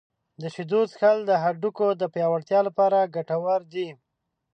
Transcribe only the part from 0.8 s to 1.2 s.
څښل